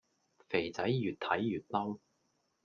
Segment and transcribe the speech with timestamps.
[0.49, 1.99] 肥仔愈睇愈嬲